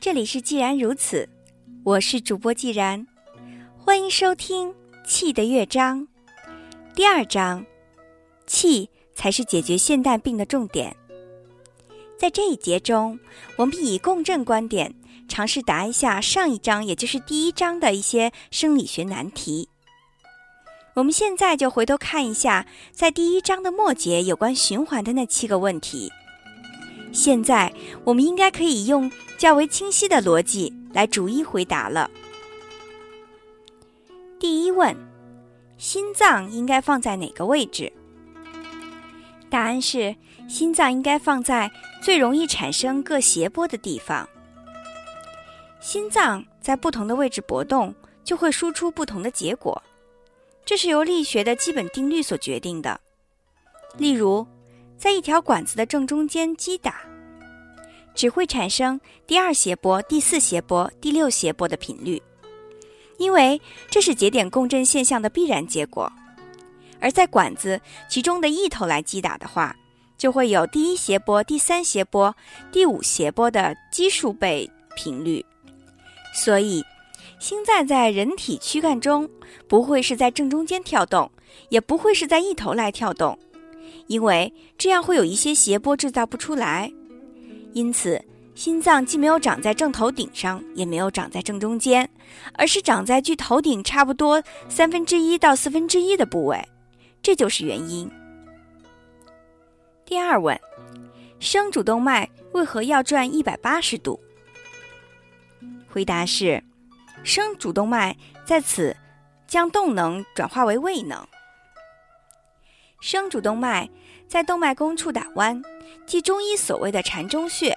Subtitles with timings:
[0.00, 1.28] 这里是既然如此，
[1.84, 3.06] 我是主播既然，
[3.76, 4.68] 欢迎收听
[5.04, 6.00] 《气的乐章》
[6.94, 7.64] 第二章，
[8.46, 10.96] 气才是解决现代病的重点。
[12.18, 13.20] 在这一节中，
[13.56, 14.92] 我们以共振观点
[15.26, 19.68] 尝试答一下上一章，也就是第一章的一些生理学难题。
[20.94, 26.12] 我们现在就回头看一下，在第一章的末节有关循环的那七个问题。
[27.12, 27.72] 现在
[28.04, 32.10] 我们应该可以用较为清晰的逻辑来逐一回答了。
[34.38, 34.96] 第一问：
[35.78, 37.92] 心脏应该放在哪个位置？
[39.48, 40.14] 答案是，
[40.48, 41.70] 心脏应该放在
[42.02, 44.28] 最容易产生各谐波的地方。
[45.88, 49.82] 心脏在不同的位置搏动，就会输出不同的结果，
[50.62, 53.00] 这是由力学的基本定律所决定的。
[53.96, 54.46] 例如，
[54.98, 57.00] 在一条管子的正中间击打，
[58.14, 62.22] 只会产生第二谐波、第四谐波、第六谐波的频率，
[63.16, 66.12] 因为这是节点共振现象的必然结果。
[67.00, 69.74] 而在管子其中的一头来击打的话，
[70.18, 72.36] 就会有第一谐波、第三谐波、
[72.70, 75.42] 第五谐波的奇数倍频率。
[76.38, 76.84] 所以，
[77.40, 79.28] 心脏在人体躯干中
[79.66, 81.28] 不会是在正中间跳动，
[81.68, 83.36] 也不会是在一头来跳动。
[84.06, 86.92] 因为这样会有一些谐波制造不出来，
[87.72, 92.08] 因此心脏既没有长在正头顶上，也没有长在正中间，
[92.52, 96.64] 而是长在距头顶差不多三分之一到四分之一的部位，
[97.20, 98.08] 这就是原因。
[100.06, 100.58] 第二问：
[101.40, 104.20] 升主动脉为何要转一百八十度？
[105.98, 106.62] 回答是：
[107.24, 108.96] 升主动脉在此
[109.48, 111.26] 将动能转化为胃能。
[113.00, 113.90] 升主动脉
[114.28, 115.60] 在动脉弓处打弯，
[116.06, 117.76] 即中医所谓的缠中穴。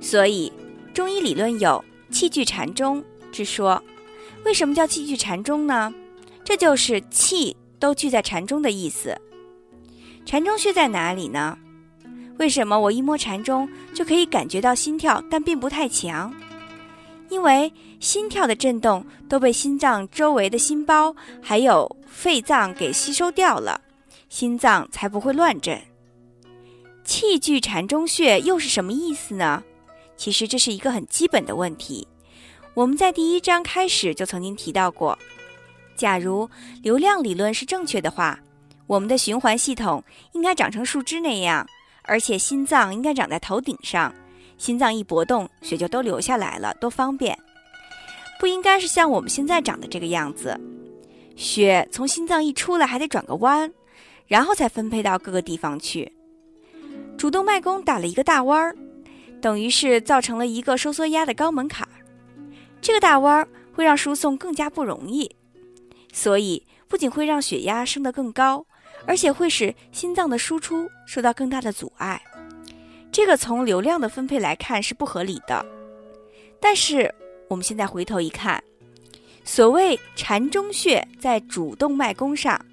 [0.00, 0.52] 所以，
[0.94, 3.02] 中医理论有“气聚缠中”
[3.32, 3.82] 之说。
[4.44, 5.92] 为什么叫气聚缠中呢？
[6.44, 9.20] 这就是气都聚在缠中的意思。
[10.24, 11.58] 缠中穴在哪里呢？
[12.38, 16.32] 为什么我一摸缠中就可以感觉到心跳，但并不太强？
[17.28, 23.80] 因为心跳的震动都被心脏周围的心包还有肺脏给吸收掉了。
[24.28, 25.80] 心脏才不会乱震。
[27.04, 29.62] 气聚缠中穴又是什么意思呢？
[30.16, 32.06] 其实这是一个很基本的问题。
[32.74, 35.18] 我们在第一章开始就曾经提到过。
[35.96, 36.48] 假如
[36.82, 38.38] 流量理论是正确的话，
[38.86, 41.66] 我们的循环系统应该长成树枝那样，
[42.02, 44.14] 而且心脏应该长在头顶上。
[44.58, 47.38] 心脏一搏动，血就都流下来了，多方便。
[48.38, 50.60] 不应该是像我们现在长的这个样子，
[51.34, 53.72] 血从心脏一出来还得转个弯。
[54.26, 56.12] 然后才分配到各个地方去。
[57.16, 58.76] 主动脉弓打了一个大弯儿，
[59.40, 61.88] 等于是造成了一个收缩压的高门槛。
[62.82, 65.34] 这个大弯儿会让输送更加不容易，
[66.12, 68.66] 所以不仅会让血压升得更高，
[69.06, 72.20] 而且会使心脏的输出受到更大的阻碍。
[73.18, 75.66] 这个从流量的分配来看是不合理的。
[76.60, 77.12] 但是
[77.48, 78.62] 我们现在回头一看，
[79.44, 82.64] 所谓禅中穴在主动脉弓上。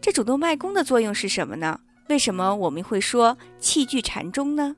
[0.00, 1.78] 这主动脉弓的作用是什么呢？
[2.08, 4.74] 为什么我们会说气聚禅中呢？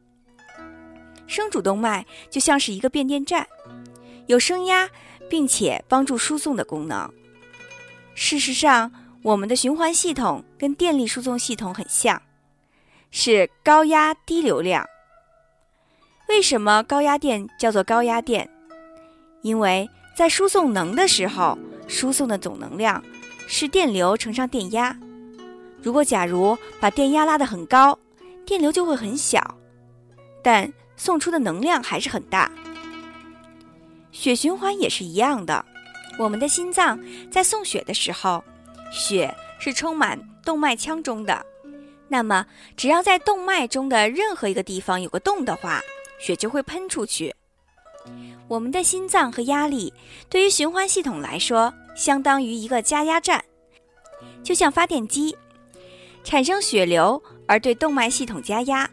[1.27, 3.49] 升主动脉就像是一个变电站，
[4.27, 4.87] 有升压
[5.31, 7.11] 并且帮助输送的功能。
[8.15, 8.93] 事实上，
[9.23, 12.21] 我们的循环系统跟电力输送系统很像，
[13.11, 14.87] 是高压低流量。
[16.29, 18.49] 为什么高压电叫做高压电？
[19.43, 23.03] 因为在输送能的时候，输送的总能量
[23.47, 24.97] 是电流乘上电压。
[25.83, 27.99] 如果假如把电压拉得很高，
[28.47, 29.55] 电流就会很小，
[30.43, 32.51] 但送出的能量还是很大。
[34.11, 35.65] 血循环也是一样的，
[36.19, 36.99] 我们的心脏
[37.31, 38.43] 在送血的时候，
[38.91, 41.45] 血是充满动脉腔中的。
[42.09, 42.47] 那么，
[42.77, 45.81] 只要在动脉中的任何一个地方有个洞的话，
[46.25, 47.35] 血就会喷出去。
[48.49, 49.93] 我们的心脏和压力
[50.31, 53.45] 对于循环系统来说，相当于一个加压站，
[54.43, 55.37] 就像发电机。
[56.23, 58.89] 产生血流而对动脉系统加压，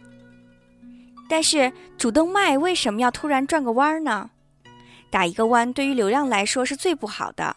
[1.29, 4.29] 但是主动脉为什么要突然转个弯呢？
[5.09, 7.55] 打一个弯对于流量来说是最不好的。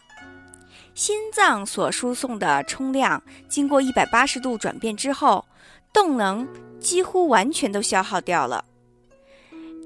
[0.93, 5.45] 心脏所输送的冲量经过一百八十度转变之后，
[5.91, 6.47] 动能
[6.79, 8.63] 几乎完全都消耗掉了。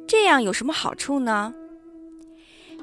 [0.10, 1.54] 这样有什么好处呢？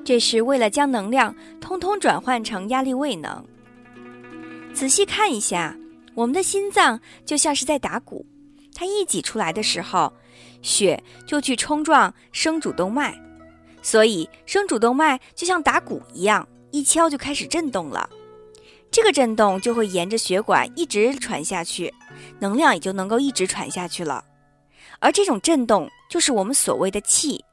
[0.05, 3.45] 这是为了将能量通通转换成压力位能。
[4.73, 5.77] 仔细看一下，
[6.15, 8.25] 我们的心脏就像是在打鼓，
[8.73, 10.13] 它一挤出来的时候，
[10.63, 13.13] 血就去冲撞升主动脉，
[13.83, 18.09] 所以升主动脉就像打鼓一样，一敲就开始震动了。
[18.89, 21.93] 这个震动就会沿着血管一直传下去，
[22.39, 24.25] 能量也就能够一直传下去了。
[25.01, 27.45] 而这种震动就是我们所谓的气。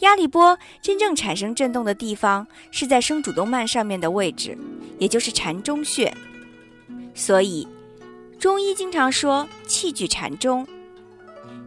[0.00, 4.58] 压力波真正产生震动的地方是在升主动脉上面的位置，
[4.98, 6.12] 也就是膻中穴。
[7.14, 7.68] 所以，
[8.38, 10.66] 中医经常说气聚膻中。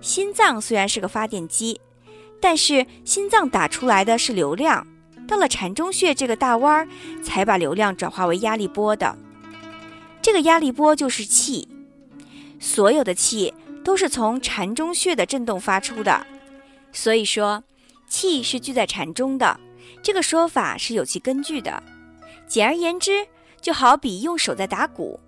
[0.02, 1.80] 心脏虽然是个发电机，
[2.42, 4.86] 但是心脏打出来的是流量，
[5.26, 6.88] 到了膻中穴这个大弯儿，
[7.24, 9.18] 才把流量转化为压力波的。
[10.22, 11.68] 这个压力波就是气，
[12.60, 13.54] 所有的气
[13.86, 16.28] 都是从膻中穴的震动发出的。
[16.92, 17.64] 所以说。
[18.08, 19.60] 气是聚在禅中的，
[20.04, 21.82] 这个说法是有其根据的。
[22.48, 23.26] 简而言之，
[23.60, 25.20] 就好比用手在打鼓，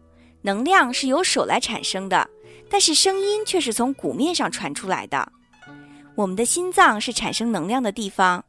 [0.44, 2.30] 能量是由手来产生的，
[2.70, 5.32] 但是声音却是从鼓面上传出来的。
[6.14, 8.46] 我们的心脏是产生能量的地方，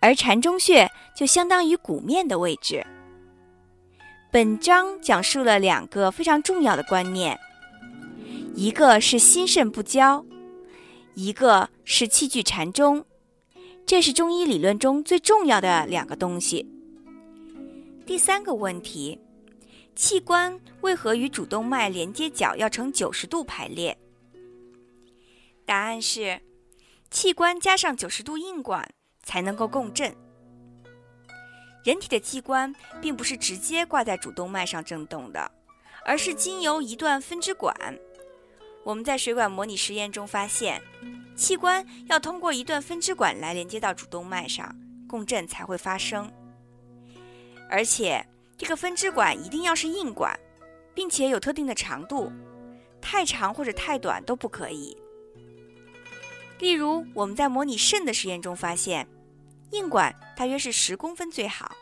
[0.00, 2.86] 而禅中穴就相当于鼓面的位置。
[4.30, 7.40] 本章讲述了两个非常重要的观念，
[8.54, 10.24] 一个是心肾不交，
[11.14, 13.04] 一个是气聚禅中。
[13.86, 16.68] 这是中医理论中最重要的两个东西。
[18.04, 19.18] 第三个问题，
[19.96, 23.96] 器官为何与主动脉连接角要呈九十度排列？
[25.64, 26.40] 答案是，
[27.10, 28.86] 器官加上九十度硬管
[29.22, 30.14] 才能够共振。
[31.84, 35.50] 人体的器官并不是直接挂在主动脉上振动的，
[36.04, 37.74] 而是经由一段分支管。
[38.84, 40.82] 我们在水管模拟实验中发现。
[41.34, 44.76] 器官要通过一段分支管来连接到主动脉上，
[45.08, 46.30] 共振才会发生。
[47.70, 48.24] 而且
[48.56, 50.38] 这个分支管一定要是硬管，
[50.94, 52.30] 并且有特定的长度，
[53.00, 54.96] 太长或者太短都不可以。
[56.58, 59.08] 例如我们在模拟肾的实验中发现，
[59.70, 61.72] 硬管大约是十公分最好。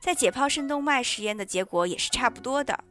[0.00, 2.84] 在解剖肾动脉实验的结果也是差不多的。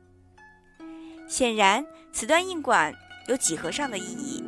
[1.27, 2.93] 显然，此段硬管
[3.29, 4.43] 有几何上的意义。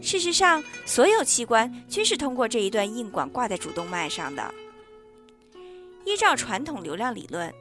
[0.00, 4.54] 事实上，所有器官均是通过这一段硬管挂在主动脉上的。
[6.04, 7.52] 依照传统流量理论，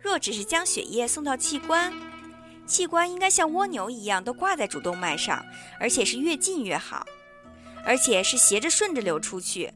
[0.00, 1.92] 若只是将血液送到器官，
[2.66, 5.44] 器官应该像蜗牛一样都挂在主动脉上，
[5.78, 7.06] 而且是越近越好，
[7.84, 9.72] 而且是斜着顺着流出去，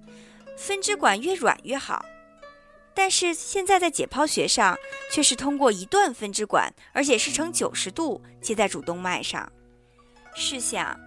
[0.57, 2.05] 分支管越软越好。
[2.95, 4.77] 但是现在在解剖学上，
[5.11, 9.51] 却是通过一段分支管，而且是呈九十度接在主动脉上。
[10.35, 10.99] 试想。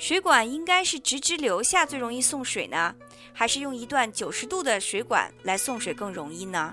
[0.00, 2.94] 水管应该是直直流下最容易送水呢，
[3.32, 6.72] 还是用一段九十度的水管来送水更容易呢？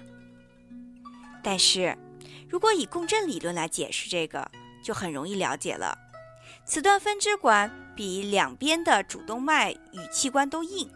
[1.41, 1.97] 但是，
[2.47, 4.47] 如果以共振理论来解释这个，
[4.83, 5.97] 就很容易了解了。
[6.65, 10.87] 此段分支管比两边的主动脉与器官都硬，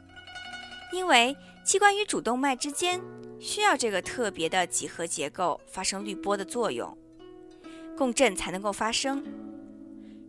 [0.94, 3.02] 因为器官与主动脉之间
[3.40, 6.98] 需要这个特别的几何结构发生滤波的作用，
[7.98, 9.24] 共振才能够发生。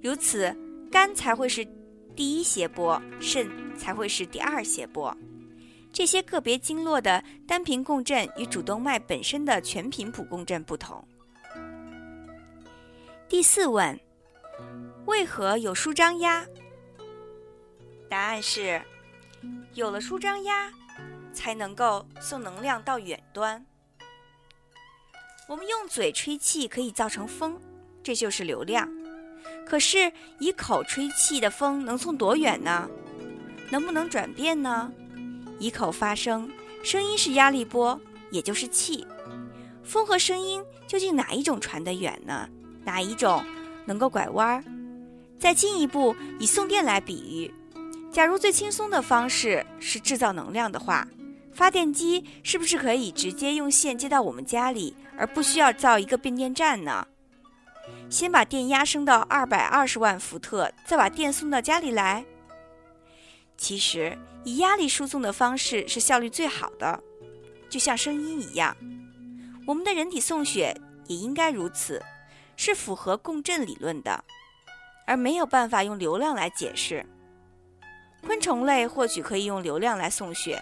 [0.03, 0.57] 如此，
[0.91, 1.67] 肝才会是。
[2.17, 3.49] 第一谐波，肾
[3.79, 5.17] 才会是第二谐波。
[5.91, 11.03] 这些个别经络的单频共振与主动脉本身的全频谱共振不同。
[13.27, 13.99] 第四问：
[15.07, 16.45] 为何有舒张压？
[18.09, 18.83] 答案是：
[19.73, 20.71] 有了舒张压，
[21.33, 23.65] 才能够送能量到远端。
[25.49, 27.61] 我们用嘴吹气可以造成风，
[28.03, 28.89] 这就是流量。
[29.67, 32.89] 可是，以口吹气的风能送多远呢？
[33.71, 34.93] 能不能转变呢？
[35.59, 36.51] 以口发声，
[36.83, 39.07] 声音是压力波，也就是气。
[39.83, 42.49] 风和声音究竟哪一种传得远呢？
[42.85, 43.45] 哪一种
[43.85, 44.65] 能够拐弯儿？
[45.39, 47.53] 再进一步以送电来比喻，
[48.13, 51.07] 假如最轻松的方式是制造能量的话，
[51.61, 57.07] 发电机是不是可以直接用线接到我们家里，而不需要造一个变电站呢？
[58.09, 62.25] 先把电压升到二百二十万伏特，再把电送到家里来。
[63.59, 66.99] 其实，以压力输送的方式是效率最好的，
[67.69, 68.75] 就像声音一样。
[69.67, 70.75] 我们的人体送血
[71.09, 72.03] 也应该如此，
[72.57, 74.25] 是符合共振理论的，
[75.07, 77.05] 而没有办法用流量来解释。
[78.23, 80.59] 昆虫类或许可以用流量来送血，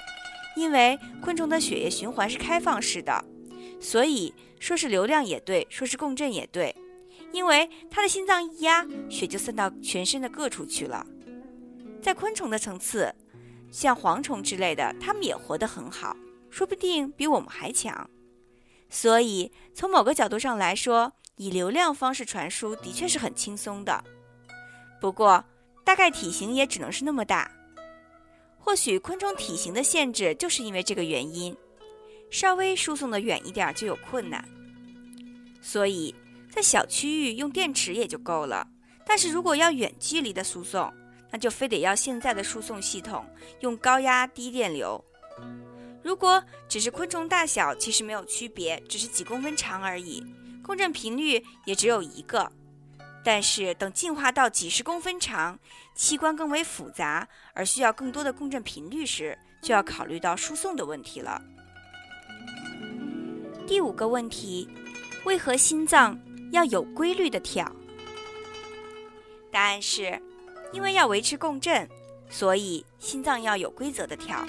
[0.59, 3.25] 因为昆虫的血液循环是开放式的，
[3.81, 6.75] 所以说是流量也对，说是共振也对。
[7.31, 11.07] 因为它的心脏一压，血就散到全身的各处去了。
[12.03, 13.15] 在昆虫的层次，
[13.71, 16.17] 像蝗虫之类的，它们也活得很好，
[16.51, 18.09] 说不定比我们还强。
[18.91, 24.03] 所以，从某个角度上来说，以流量方式传输的确是很轻松的。
[25.01, 25.45] 不过，
[25.85, 27.49] 大概体型也只能是那么大。
[28.59, 31.57] 或许昆虫体型的限制就是因为这个原因，
[32.31, 34.47] 稍微输送的远一点就有困难。
[35.63, 36.15] 所以
[36.51, 38.67] 在小区域用电池也就够了。
[39.07, 40.93] 但是如果要远距离的输送，
[41.31, 43.25] 那就非得要现在的输送系统
[43.61, 45.03] 用高压低电流。
[46.03, 50.23] 如果只是昆虫大小，其实没有区别，只是几公分长而已，
[50.63, 52.51] 共振频率也只有一个。
[53.31, 55.59] 但是等进化到几十公分长，
[55.95, 61.39] 器官更为复杂，而需要更多的共振频率时，就要考虑到输送的问题了。
[63.67, 64.67] 第五个问题，
[65.25, 66.19] 为何心脏
[66.53, 67.71] 要有规律的跳？
[69.53, 70.19] 答案是，
[70.73, 71.87] 因为要维持共振，
[72.31, 74.43] 所以心脏要有规则的跳。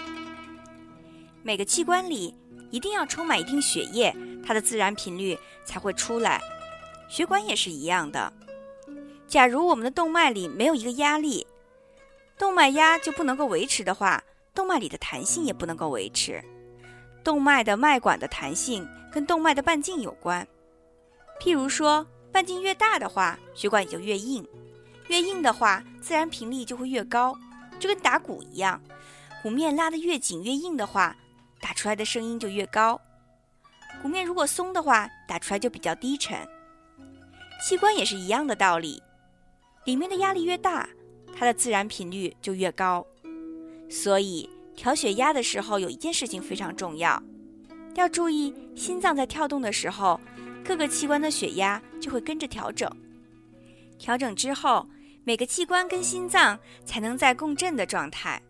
[1.43, 2.33] 每个器官里
[2.71, 6.41] 一定要充满一定血液，它的自然频率才会出来。
[7.09, 8.31] 血管也是一样的。
[9.29, 11.45] 假如我们的动脉里没有一个压力，
[12.35, 14.23] 动脉压就不能够维持的话，
[14.55, 16.43] 动脉里的弹性也不能够维持。
[17.23, 20.45] 动脉的脉管的弹性跟动脉的半径有关。
[21.39, 24.43] 譬如说，半径越大的话，血管也就越硬。
[25.09, 27.37] 越硬的话，自然频率就会越高，
[27.79, 28.81] 就跟打鼓一样，
[29.43, 31.15] 鼓面拉得越紧越硬的话，
[31.61, 32.99] 打出来的声音就越高；
[34.01, 36.35] 鼓面如果松的话，打出来就比较低沉。
[37.61, 39.03] 器官也是一样的道理，
[39.85, 40.87] 里面的压力越大，
[41.35, 43.05] 它的自然频率就越高。
[43.89, 47.21] 所以调血压的时候，有一件事情非常重要，
[47.95, 50.19] 要注意心脏在跳动的时候，
[50.63, 52.89] 各个器官的血压就会跟着调整。
[53.97, 54.87] 调整之后。
[55.25, 58.41] 每个器官跟心脏才能在共振的状态。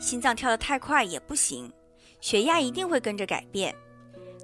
[0.00, 1.70] 心脏跳得太快也不行，
[2.20, 3.72] 血压一定会跟着改变。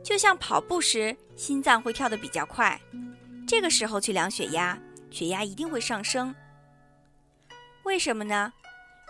[0.05, 2.81] 就像跑步时，心脏会跳得比较快，
[3.45, 4.79] 这个时候去量血压，
[5.17, 6.35] 血压一定会上升。
[7.85, 8.53] 为什么呢？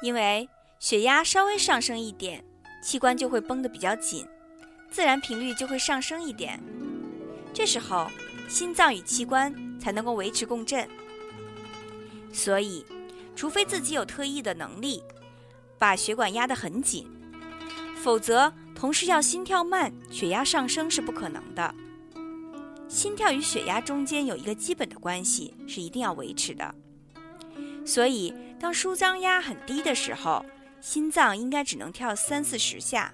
[0.03, 0.49] 因为
[0.79, 2.45] 血压稍微上升一点，
[2.81, 4.25] 器官就会绷得比较紧，
[4.89, 6.63] 自然频率就会上升一点。
[7.53, 8.09] 这时候，
[8.47, 10.89] 心脏与器官才能够维持共振。
[12.33, 12.87] 所以，
[13.35, 15.03] 除非自己有特异的能力，
[15.77, 17.11] 把血管压得很紧，
[17.97, 21.75] 否则同时要心跳慢、血压上升是不可能的。
[22.89, 26.75] 心跳与血压中间有一个基本的关系，是一定要维持的。
[27.85, 30.45] 所以，当舒张压很低的时候，
[30.81, 33.13] 心脏应该只能跳三四十下，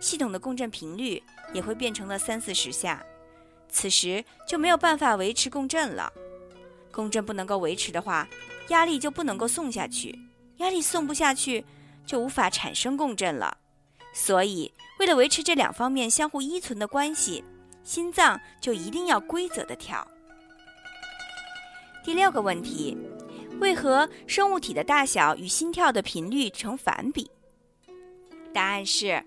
[0.00, 1.22] 系统的共振频率
[1.52, 3.04] 也会变成了三四十下，
[3.68, 6.12] 此时就没有办法维持共振了。
[6.92, 8.26] 共振不能够维持的话，
[8.68, 10.18] 压力就不能够送下去，
[10.56, 11.64] 压力送不下去，
[12.06, 13.58] 就无法产生共振了。
[14.14, 17.44] 所以，为了维持这两方面相互依存的关系，
[17.86, 20.06] 心脏就一定要规则的跳。
[22.04, 22.98] 第六个问题，
[23.60, 27.30] 为何生物体的大小与心跳的频率成反比？
[28.52, 29.24] 答案是，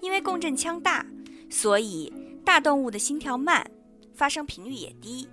[0.00, 1.06] 因为共振腔大，
[1.48, 2.12] 所以
[2.44, 3.64] 大动物的心跳慢，
[4.12, 5.28] 发生频率也低。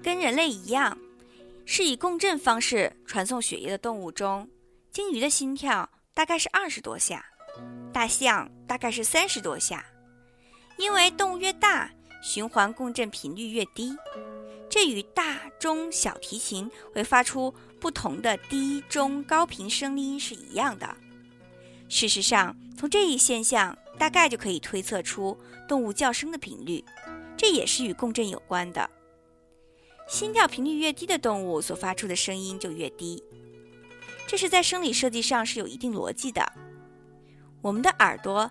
[0.00, 0.96] 跟人类一样，
[1.66, 4.48] 是以共振方式传送血液的动物中，
[4.92, 7.24] 鲸鱼的心跳大概是二十多下，
[7.92, 9.84] 大象大概是三十多下。
[10.80, 11.90] 因为动物越大，
[12.22, 13.94] 循环共振频率越低，
[14.70, 20.96] 这与大、中、小提琴会发出不同的低、中、高频声音是一样的。
[21.90, 26.82] 事实上，从这一现象大概就可以推测出动物叫声的频率，
[27.36, 28.88] 这也是与共振有关的。
[30.08, 33.22] 心跳频率越低的动物所发出的声音就越低，
[34.26, 36.50] 这是在生理设计上是有一定逻辑的。
[37.60, 38.50] 我们的耳朵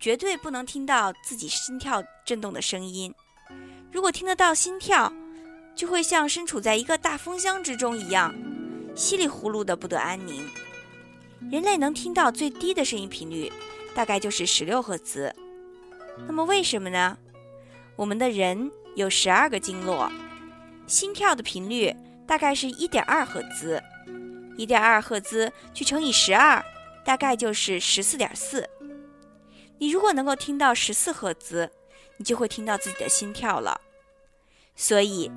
[0.00, 3.12] 绝对不能听到自己心跳震动的声音，
[3.90, 5.12] 如果听得到心跳，
[5.74, 8.32] 就会像身处在一个大风箱之中一样，
[8.94, 10.48] 稀里呼噜的不得安宁。
[11.50, 13.52] 人类能听到最低的声音频率，
[13.94, 15.34] 大概就是十六赫兹。
[16.26, 17.16] 那么为什么呢？
[17.96, 20.10] 我们的人有十二个经络。
[20.86, 21.94] 心跳的频率
[22.26, 23.82] 大概是一点二赫兹，
[24.56, 26.64] 一点二赫兹去乘以十二，
[27.04, 28.68] 大概就是十四点四。
[29.78, 31.70] 你如果能够听到十四赫兹，
[32.16, 33.80] 你就会听到自己的心跳了。
[34.74, 35.30] 所以，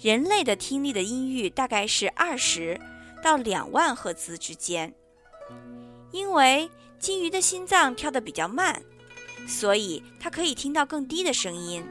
[0.00, 2.80] 人类的听力的音域大概是二十
[3.22, 4.94] 到两万赫兹之间。
[6.12, 8.82] 因为金鱼的心脏跳得比较慢，
[9.46, 11.84] 所以它可以听到更低的声音，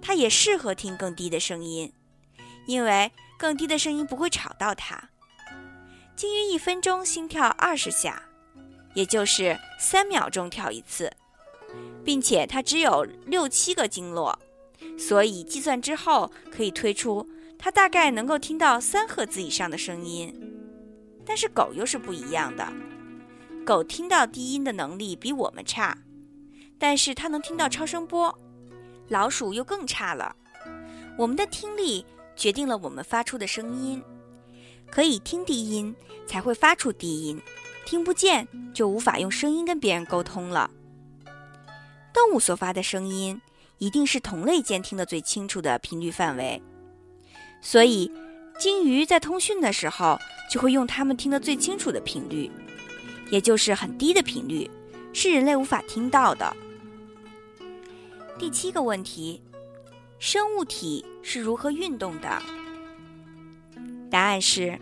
[0.00, 1.92] 它也适合听更低的声音。
[2.66, 5.10] 因为更低的声音不会吵到它。
[6.14, 8.22] 鲸鱼一分钟心跳二十下，
[8.94, 11.12] 也就是三秒钟跳一次，
[12.04, 14.38] 并且它只有六七个经络，
[14.98, 17.26] 所以计算之后可以推出
[17.58, 20.32] 它大概能够听到三赫兹以上的声音。
[21.24, 22.72] 但是狗又是不一样的，
[23.64, 25.96] 狗听到低音的能力比我们差，
[26.78, 28.36] 但是它能听到超声波。
[29.08, 30.34] 老鼠又更差了，
[31.16, 32.04] 我们的听力
[32.34, 34.02] 决定了我们发出的声音。
[34.90, 35.94] 可以听低音，
[36.26, 37.38] 才会发出低音；
[37.86, 40.70] 听不见，就无法用声音跟别人沟通了。
[42.12, 43.40] 动物所发的声音，
[43.78, 46.60] 一定是同类间听得最清楚的频率范围。
[47.60, 48.10] 所以，
[48.58, 50.18] 鲸鱼在通讯的时候，
[50.50, 52.50] 就会用它们听得最清楚的频率，
[53.30, 54.70] 也就是很低的频率，
[55.12, 56.54] 是人类无法听到的。
[58.38, 59.40] 第七个问题：
[60.18, 62.42] 生物体是如何运动的？
[64.10, 64.78] 答案是，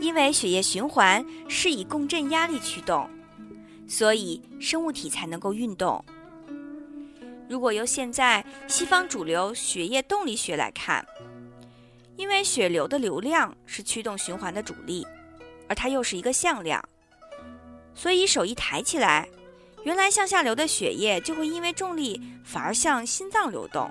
[0.00, 3.08] 因为血液循环是以共振压力驱动，
[3.86, 6.02] 所以生物体才能够运动。
[7.54, 11.06] 如果由现在西方主流血液动力学来看，
[12.16, 15.06] 因为血流的流量是驱动循环的主力，
[15.68, 16.82] 而它又是一个向量，
[17.94, 19.28] 所以手一抬起来，
[19.84, 23.88] 原来向下流的血液就会因为重力反而向心脏流动。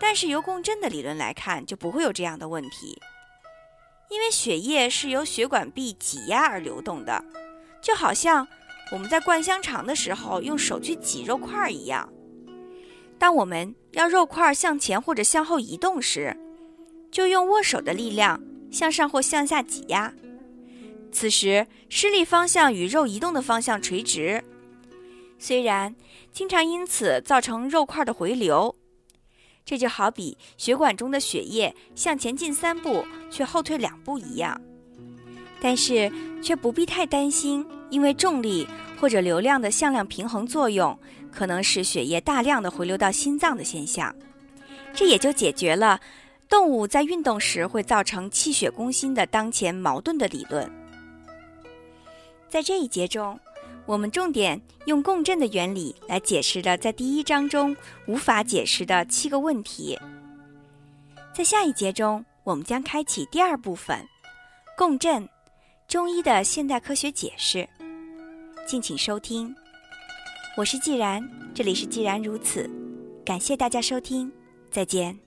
[0.00, 2.98] 但是由共振的理论来看，就不会有这样的问题。
[4.08, 7.22] 因为血液是由血管壁挤压而流动的，
[7.82, 8.48] 就好像
[8.92, 12.10] 我们在灌香肠的时候用手去挤肉块一样。
[13.18, 16.36] 当我们要肉块向前或者向后移动时，
[17.10, 20.12] 就用握手的力量向上或向下挤压。
[21.12, 24.44] 此时施力方向与肉移动的方向垂直，
[25.38, 25.94] 虽然
[26.30, 28.76] 经常因此造成肉块的回流。
[29.64, 34.60] 这就好比血管中的血液向前进三步，却后退两步一样，
[35.60, 38.68] 但是却不必太担心，因为重力
[39.00, 40.96] 或者流量的向量平衡作用
[41.36, 44.14] 可能使血液大量的回流到心脏的现象。
[44.94, 46.00] 这也就解决了
[46.48, 50.70] 动物在运动时会造成气血攻心的当前矛盾的理论。
[52.48, 53.38] 在这一节中。
[53.86, 57.76] 我们重点用共振的原理来解释了在第一章中
[58.08, 59.96] 无法解释的七个问题。
[61.32, 63.96] 在下一节中，我们将开启第二部分——
[64.76, 65.28] 共振，
[65.86, 67.68] 中医的现代科学解释。
[68.66, 69.54] 敬请收听，
[70.56, 71.22] 我是既然，
[71.54, 72.66] 这里是既然如此，
[73.26, 74.32] 感谢大家收听，
[74.70, 75.25] 再见。